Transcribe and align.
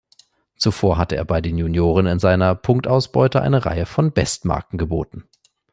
Zuvor 0.57 0.97
hatte 0.97 1.15
er 1.15 1.25
bei 1.25 1.41
den 1.41 1.59
Junioren 1.59 2.07
in 2.07 2.17
seiner 2.17 2.55
Punktausbeute 2.55 3.39
eine 3.39 3.67
Reihe 3.67 3.85
von 3.85 4.11
Bestmarken 4.13 4.79
geboten. 4.79 5.29